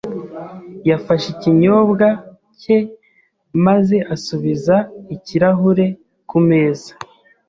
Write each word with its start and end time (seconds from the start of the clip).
yafashe 0.89 1.27
ikinyobwa 1.35 2.07
cye 2.59 2.77
maze 3.65 3.97
asubiza 4.13 4.75
ikirahure 5.15 5.85
ku 6.29 6.37
meza. 6.49 6.91